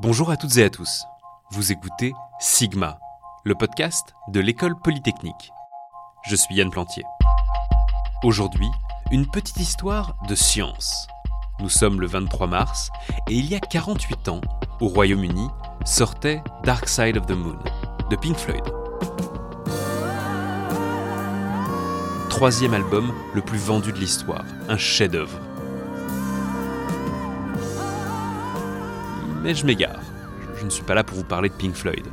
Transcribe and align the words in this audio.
Bonjour 0.00 0.30
à 0.30 0.36
toutes 0.36 0.56
et 0.56 0.64
à 0.64 0.70
tous. 0.70 1.04
Vous 1.50 1.70
écoutez 1.70 2.14
Sigma, 2.40 2.98
le 3.44 3.54
podcast 3.54 4.16
de 4.26 4.40
l'école 4.40 4.74
polytechnique. 4.76 5.52
Je 6.26 6.34
suis 6.34 6.56
Yann 6.56 6.68
Plantier. 6.68 7.04
Aujourd'hui, 8.24 8.66
une 9.12 9.30
petite 9.30 9.58
histoire 9.58 10.16
de 10.28 10.34
science. 10.34 11.06
Nous 11.60 11.68
sommes 11.68 12.00
le 12.00 12.08
23 12.08 12.48
mars 12.48 12.90
et 13.30 13.34
il 13.34 13.46
y 13.46 13.54
a 13.54 13.60
48 13.60 14.28
ans, 14.30 14.40
au 14.80 14.88
Royaume-Uni, 14.88 15.48
sortait 15.84 16.42
Dark 16.64 16.88
Side 16.88 17.16
of 17.16 17.26
the 17.26 17.36
Moon 17.36 17.58
de 18.10 18.16
Pink 18.16 18.36
Floyd. 18.36 18.64
Troisième 22.30 22.74
album 22.74 23.14
le 23.32 23.42
plus 23.42 23.58
vendu 23.58 23.92
de 23.92 23.98
l'histoire, 23.98 24.44
un 24.68 24.76
chef-d'œuvre. 24.76 25.38
Mais 29.44 29.54
je 29.54 29.66
m'égare. 29.66 30.00
Je 30.58 30.64
ne 30.64 30.70
suis 30.70 30.84
pas 30.84 30.94
là 30.94 31.04
pour 31.04 31.18
vous 31.18 31.24
parler 31.24 31.50
de 31.50 31.54
Pink 31.54 31.74
Floyd. 31.74 32.06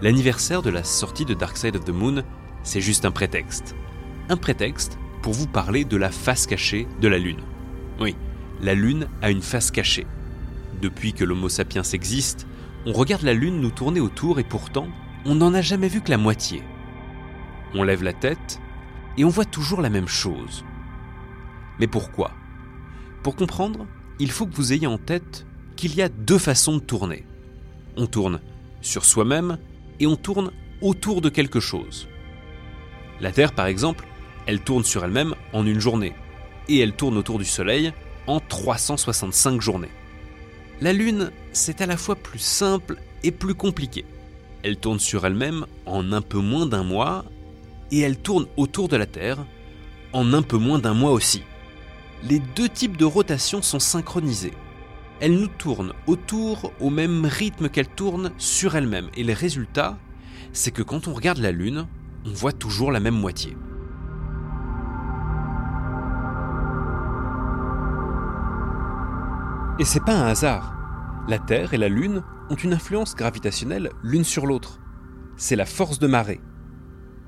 L'anniversaire 0.00 0.62
de 0.62 0.70
la 0.70 0.82
sortie 0.82 1.26
de 1.26 1.34
Dark 1.34 1.58
Side 1.58 1.76
of 1.76 1.84
the 1.84 1.90
Moon, 1.90 2.22
c'est 2.62 2.80
juste 2.80 3.04
un 3.04 3.10
prétexte. 3.10 3.76
Un 4.30 4.38
prétexte 4.38 4.98
pour 5.20 5.34
vous 5.34 5.46
parler 5.46 5.84
de 5.84 5.98
la 5.98 6.10
face 6.10 6.46
cachée 6.46 6.88
de 7.02 7.08
la 7.08 7.18
Lune. 7.18 7.42
Oui, 8.00 8.16
la 8.62 8.72
Lune 8.72 9.08
a 9.20 9.30
une 9.30 9.42
face 9.42 9.70
cachée. 9.70 10.06
Depuis 10.80 11.12
que 11.12 11.22
l'Homo 11.22 11.50
sapiens 11.50 11.82
existe, 11.82 12.46
on 12.86 12.94
regarde 12.94 13.24
la 13.24 13.34
Lune 13.34 13.60
nous 13.60 13.70
tourner 13.70 14.00
autour 14.00 14.40
et 14.40 14.44
pourtant, 14.44 14.88
on 15.26 15.34
n'en 15.34 15.52
a 15.52 15.60
jamais 15.60 15.88
vu 15.88 16.00
que 16.00 16.10
la 16.10 16.16
moitié. 16.16 16.62
On 17.74 17.82
lève 17.82 18.02
la 18.02 18.14
tête 18.14 18.58
et 19.18 19.24
on 19.26 19.28
voit 19.28 19.44
toujours 19.44 19.82
la 19.82 19.90
même 19.90 20.08
chose. 20.08 20.64
Mais 21.78 21.86
pourquoi? 21.86 22.30
Pour 23.22 23.36
comprendre, 23.36 23.86
il 24.18 24.30
faut 24.30 24.46
que 24.46 24.56
vous 24.56 24.72
ayez 24.72 24.86
en 24.86 24.96
tête 24.96 25.44
qu'il 25.80 25.94
y 25.94 26.02
a 26.02 26.10
deux 26.10 26.36
façons 26.36 26.74
de 26.74 26.82
tourner. 26.82 27.24
On 27.96 28.06
tourne 28.06 28.40
sur 28.82 29.06
soi-même 29.06 29.56
et 29.98 30.06
on 30.06 30.14
tourne 30.14 30.50
autour 30.82 31.22
de 31.22 31.30
quelque 31.30 31.58
chose. 31.58 32.06
La 33.18 33.32
Terre, 33.32 33.54
par 33.54 33.64
exemple, 33.64 34.06
elle 34.44 34.60
tourne 34.60 34.84
sur 34.84 35.02
elle-même 35.02 35.34
en 35.54 35.64
une 35.64 35.80
journée, 35.80 36.12
et 36.68 36.80
elle 36.80 36.92
tourne 36.92 37.16
autour 37.16 37.38
du 37.38 37.46
Soleil 37.46 37.94
en 38.26 38.40
365 38.40 39.62
journées. 39.62 39.88
La 40.82 40.92
Lune, 40.92 41.30
c'est 41.54 41.80
à 41.80 41.86
la 41.86 41.96
fois 41.96 42.14
plus 42.14 42.40
simple 42.40 42.98
et 43.22 43.30
plus 43.30 43.54
compliqué. 43.54 44.04
Elle 44.62 44.76
tourne 44.76 44.98
sur 44.98 45.24
elle-même 45.24 45.64
en 45.86 46.12
un 46.12 46.20
peu 46.20 46.40
moins 46.40 46.66
d'un 46.66 46.84
mois, 46.84 47.24
et 47.90 48.00
elle 48.00 48.18
tourne 48.18 48.46
autour 48.58 48.88
de 48.88 48.98
la 48.98 49.06
Terre 49.06 49.38
en 50.12 50.34
un 50.34 50.42
peu 50.42 50.58
moins 50.58 50.78
d'un 50.78 50.94
mois 50.94 51.12
aussi. 51.12 51.42
Les 52.22 52.38
deux 52.54 52.68
types 52.68 52.98
de 52.98 53.06
rotation 53.06 53.62
sont 53.62 53.80
synchronisés 53.80 54.52
elle 55.20 55.38
nous 55.38 55.48
tourne 55.48 55.92
autour 56.06 56.72
au 56.80 56.90
même 56.90 57.26
rythme 57.26 57.68
qu'elle 57.68 57.88
tourne 57.88 58.32
sur 58.38 58.74
elle-même. 58.74 59.10
Et 59.16 59.22
le 59.22 59.34
résultat, 59.34 59.98
c'est 60.52 60.70
que 60.70 60.82
quand 60.82 61.08
on 61.08 61.14
regarde 61.14 61.38
la 61.38 61.52
Lune, 61.52 61.86
on 62.24 62.32
voit 62.32 62.52
toujours 62.52 62.90
la 62.90 63.00
même 63.00 63.14
moitié. 63.14 63.56
Et 69.78 69.84
c'est 69.84 70.04
pas 70.04 70.14
un 70.14 70.26
hasard. 70.26 70.74
La 71.28 71.38
Terre 71.38 71.74
et 71.74 71.78
la 71.78 71.88
Lune 71.88 72.22
ont 72.48 72.54
une 72.54 72.72
influence 72.72 73.14
gravitationnelle 73.14 73.90
l'une 74.02 74.24
sur 74.24 74.46
l'autre. 74.46 74.80
C'est 75.36 75.56
la 75.56 75.66
force 75.66 75.98
de 75.98 76.06
marée. 76.06 76.40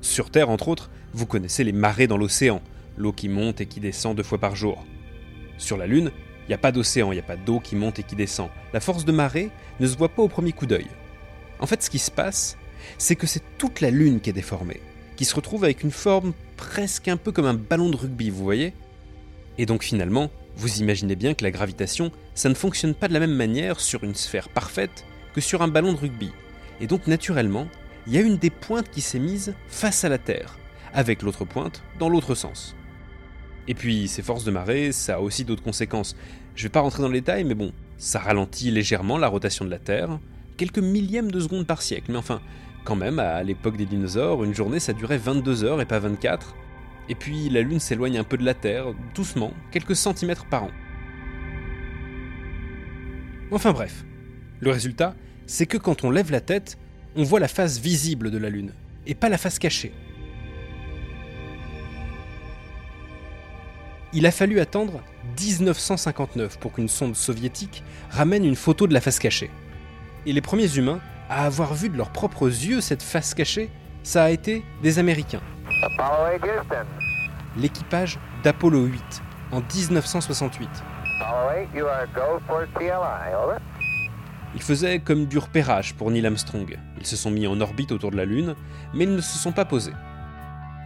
Sur 0.00 0.30
Terre, 0.30 0.48
entre 0.48 0.68
autres, 0.68 0.90
vous 1.12 1.26
connaissez 1.26 1.64
les 1.64 1.72
marées 1.72 2.06
dans 2.06 2.16
l'océan, 2.16 2.62
l'eau 2.96 3.12
qui 3.12 3.28
monte 3.28 3.60
et 3.60 3.66
qui 3.66 3.80
descend 3.80 4.16
deux 4.16 4.22
fois 4.22 4.38
par 4.38 4.56
jour. 4.56 4.86
Sur 5.58 5.76
la 5.76 5.86
Lune, 5.86 6.10
il 6.48 6.52
n'y 6.52 6.54
a 6.54 6.58
pas 6.58 6.72
d'océan, 6.72 7.12
il 7.12 7.16
n'y 7.16 7.20
a 7.20 7.24
pas 7.24 7.36
d'eau 7.36 7.60
qui 7.60 7.76
monte 7.76 7.98
et 7.98 8.02
qui 8.02 8.16
descend. 8.16 8.48
La 8.72 8.80
force 8.80 9.04
de 9.04 9.12
marée 9.12 9.50
ne 9.80 9.86
se 9.86 9.98
voit 9.98 10.08
pas 10.08 10.22
au 10.22 10.28
premier 10.28 10.52
coup 10.52 10.64
d'œil. 10.64 10.86
En 11.60 11.66
fait, 11.66 11.82
ce 11.82 11.90
qui 11.90 11.98
se 11.98 12.10
passe, 12.10 12.56
c'est 12.96 13.16
que 13.16 13.26
c'est 13.26 13.42
toute 13.58 13.82
la 13.82 13.90
Lune 13.90 14.18
qui 14.20 14.30
est 14.30 14.32
déformée, 14.32 14.80
qui 15.16 15.26
se 15.26 15.34
retrouve 15.34 15.64
avec 15.64 15.82
une 15.82 15.90
forme 15.90 16.32
presque 16.56 17.08
un 17.08 17.18
peu 17.18 17.32
comme 17.32 17.44
un 17.44 17.52
ballon 17.52 17.90
de 17.90 17.96
rugby, 17.96 18.30
vous 18.30 18.42
voyez? 18.42 18.72
Et 19.58 19.66
donc 19.66 19.82
finalement, 19.82 20.30
vous 20.56 20.78
imaginez 20.78 21.16
bien 21.16 21.34
que 21.34 21.44
la 21.44 21.50
gravitation, 21.50 22.12
ça 22.34 22.48
ne 22.48 22.54
fonctionne 22.54 22.94
pas 22.94 23.08
de 23.08 23.12
la 23.12 23.20
même 23.20 23.34
manière 23.34 23.78
sur 23.78 24.02
une 24.02 24.14
sphère 24.14 24.48
parfaite 24.48 25.04
que 25.34 25.42
sur 25.42 25.60
un 25.60 25.68
ballon 25.68 25.92
de 25.92 25.98
rugby. 25.98 26.30
Et 26.80 26.86
donc 26.86 27.06
naturellement, 27.08 27.68
il 28.06 28.14
y 28.14 28.18
a 28.18 28.22
une 28.22 28.38
des 28.38 28.48
pointes 28.48 28.90
qui 28.90 29.02
s'est 29.02 29.18
mise 29.18 29.54
face 29.68 30.02
à 30.04 30.08
la 30.08 30.16
Terre, 30.16 30.58
avec 30.94 31.20
l'autre 31.20 31.44
pointe 31.44 31.82
dans 31.98 32.08
l'autre 32.08 32.34
sens. 32.34 32.74
Et 33.68 33.74
puis, 33.74 34.08
ces 34.08 34.22
forces 34.22 34.44
de 34.44 34.50
marée, 34.50 34.92
ça 34.92 35.16
a 35.16 35.20
aussi 35.20 35.44
d'autres 35.44 35.62
conséquences. 35.62 36.16
Je 36.54 36.64
vais 36.64 36.68
pas 36.70 36.80
rentrer 36.80 37.02
dans 37.02 37.08
le 37.08 37.14
détail, 37.14 37.44
mais 37.44 37.54
bon, 37.54 37.72
ça 37.98 38.18
ralentit 38.18 38.70
légèrement 38.70 39.18
la 39.18 39.28
rotation 39.28 39.64
de 39.64 39.70
la 39.70 39.78
Terre, 39.78 40.18
quelques 40.56 40.78
millièmes 40.78 41.30
de 41.30 41.38
secondes 41.38 41.66
par 41.66 41.82
siècle, 41.82 42.10
mais 42.10 42.16
enfin, 42.16 42.40
quand 42.84 42.96
même, 42.96 43.18
à 43.18 43.42
l'époque 43.42 43.76
des 43.76 43.84
dinosaures, 43.84 44.42
une 44.42 44.54
journée 44.54 44.80
ça 44.80 44.94
durait 44.94 45.18
22 45.18 45.64
heures 45.64 45.80
et 45.82 45.84
pas 45.84 45.98
24. 45.98 46.56
Et 47.10 47.14
puis 47.14 47.50
la 47.50 47.60
Lune 47.60 47.78
s'éloigne 47.80 48.18
un 48.18 48.24
peu 48.24 48.38
de 48.38 48.44
la 48.44 48.54
Terre, 48.54 48.86
doucement, 49.14 49.52
quelques 49.70 49.96
centimètres 49.96 50.46
par 50.46 50.64
an. 50.64 50.70
Enfin 53.50 53.72
bref, 53.72 54.04
le 54.60 54.70
résultat, 54.70 55.14
c'est 55.46 55.66
que 55.66 55.76
quand 55.76 56.04
on 56.04 56.10
lève 56.10 56.30
la 56.30 56.40
tête, 56.40 56.78
on 57.16 57.22
voit 57.22 57.40
la 57.40 57.48
face 57.48 57.78
visible 57.78 58.30
de 58.30 58.38
la 58.38 58.48
Lune, 58.48 58.72
et 59.06 59.14
pas 59.14 59.28
la 59.28 59.38
face 59.38 59.58
cachée. 59.58 59.92
Il 64.14 64.24
a 64.24 64.30
fallu 64.30 64.58
attendre 64.58 65.02
1959 65.38 66.58
pour 66.58 66.72
qu'une 66.72 66.88
sonde 66.88 67.14
soviétique 67.14 67.84
ramène 68.10 68.44
une 68.44 68.56
photo 68.56 68.86
de 68.86 68.94
la 68.94 69.02
face 69.02 69.18
cachée. 69.18 69.50
Et 70.24 70.32
les 70.32 70.40
premiers 70.40 70.76
humains 70.76 71.00
à 71.28 71.44
avoir 71.44 71.74
vu 71.74 71.90
de 71.90 71.96
leurs 71.96 72.10
propres 72.10 72.46
yeux 72.46 72.80
cette 72.80 73.02
face 73.02 73.34
cachée, 73.34 73.70
ça 74.02 74.24
a 74.24 74.30
été 74.30 74.64
des 74.82 74.98
Américains. 74.98 75.42
L'équipage 77.58 78.18
d'Apollo 78.42 78.84
8 78.84 79.22
en 79.52 79.60
1968. 79.60 80.68
Ils 84.54 84.62
faisaient 84.62 85.00
comme 85.00 85.26
du 85.26 85.36
repérage 85.36 85.94
pour 85.94 86.10
Neil 86.10 86.26
Armstrong. 86.26 86.78
Ils 86.98 87.06
se 87.06 87.16
sont 87.16 87.30
mis 87.30 87.46
en 87.46 87.60
orbite 87.60 87.92
autour 87.92 88.10
de 88.10 88.16
la 88.16 88.24
Lune, 88.24 88.54
mais 88.94 89.04
ils 89.04 89.14
ne 89.14 89.20
se 89.20 89.36
sont 89.36 89.52
pas 89.52 89.66
posés. 89.66 89.92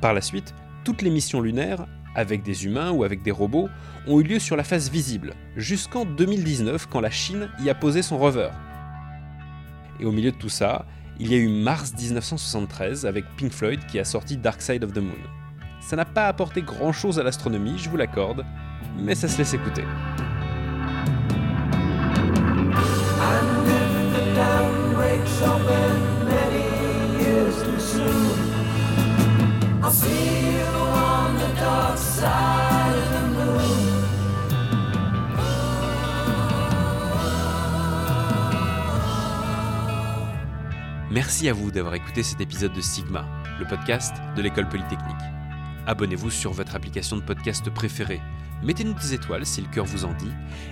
Par 0.00 0.14
la 0.14 0.22
suite, 0.22 0.54
toutes 0.84 1.02
les 1.02 1.10
missions 1.10 1.42
lunaires 1.42 1.84
avec 2.14 2.42
des 2.42 2.66
humains 2.66 2.90
ou 2.90 3.04
avec 3.04 3.22
des 3.22 3.30
robots, 3.30 3.68
ont 4.06 4.20
eu 4.20 4.22
lieu 4.22 4.38
sur 4.38 4.56
la 4.56 4.64
face 4.64 4.88
visible, 4.88 5.34
jusqu'en 5.56 6.04
2019 6.04 6.86
quand 6.86 7.00
la 7.00 7.10
Chine 7.10 7.48
y 7.62 7.70
a 7.70 7.74
posé 7.74 8.02
son 8.02 8.18
rover. 8.18 8.50
Et 10.00 10.04
au 10.04 10.12
milieu 10.12 10.32
de 10.32 10.36
tout 10.36 10.48
ça, 10.48 10.86
il 11.18 11.30
y 11.30 11.34
a 11.34 11.38
eu 11.38 11.48
mars 11.48 11.92
1973 11.92 13.04
avec 13.04 13.24
Pink 13.36 13.52
Floyd 13.52 13.80
qui 13.86 13.98
a 13.98 14.04
sorti 14.04 14.36
Dark 14.36 14.62
Side 14.62 14.84
of 14.84 14.92
the 14.92 14.98
Moon. 14.98 15.12
Ça 15.80 15.96
n'a 15.96 16.04
pas 16.04 16.28
apporté 16.28 16.62
grand 16.62 16.92
chose 16.92 17.18
à 17.18 17.22
l'astronomie, 17.22 17.78
je 17.78 17.90
vous 17.90 17.96
l'accorde, 17.96 18.44
mais 18.98 19.14
ça 19.14 19.28
se 19.28 19.38
laisse 19.38 19.54
écouter. 19.54 19.84
Merci 41.10 41.48
à 41.48 41.52
vous 41.52 41.72
d'avoir 41.72 41.94
écouté 41.94 42.22
cet 42.22 42.40
épisode 42.40 42.72
de 42.72 42.80
Sigma, 42.80 43.26
le 43.58 43.66
podcast 43.66 44.14
de 44.36 44.42
l'école 44.42 44.68
polytechnique. 44.68 45.16
Abonnez-vous 45.88 46.30
sur 46.30 46.52
votre 46.52 46.76
application 46.76 47.16
de 47.16 47.22
podcast 47.22 47.68
préférée, 47.68 48.22
mettez-nous 48.62 48.94
des 48.94 49.14
étoiles 49.14 49.44
si 49.44 49.60
le 49.60 49.66
cœur 49.66 49.86
vous 49.86 50.04
en 50.04 50.12
dit, 50.12 50.30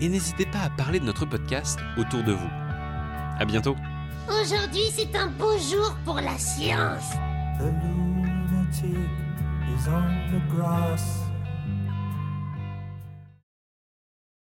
et 0.00 0.08
n'hésitez 0.08 0.46
pas 0.46 0.60
à 0.60 0.70
parler 0.70 1.00
de 1.00 1.04
notre 1.04 1.26
podcast 1.26 1.80
autour 1.96 2.22
de 2.22 2.30
vous. 2.30 2.50
À 3.40 3.44
bientôt. 3.44 3.74
Aujourd'hui, 4.28 4.84
c'est 4.94 5.16
un 5.16 5.26
beau 5.26 5.58
jour 5.58 5.96
pour 6.04 6.20
la 6.20 6.38
science. 6.38 7.10
The 7.58 7.72
lunatic 7.82 9.10
is 9.66 9.88
on 9.88 10.30
the 10.30 10.54
grass. 10.54 11.29